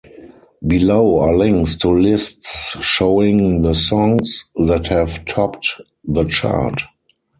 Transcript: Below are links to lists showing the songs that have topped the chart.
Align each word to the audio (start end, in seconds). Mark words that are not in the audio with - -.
Below 0.65 1.19
are 1.19 1.37
links 1.37 1.75
to 1.75 1.89
lists 1.91 2.75
showing 2.83 3.61
the 3.61 3.75
songs 3.75 4.45
that 4.65 4.87
have 4.87 5.23
topped 5.25 5.79
the 6.03 6.23
chart. 6.23 6.81